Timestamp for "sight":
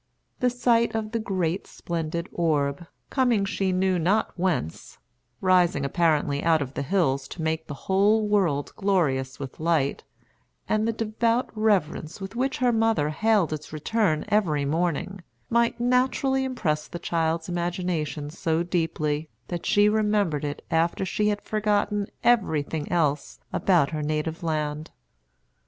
0.49-0.95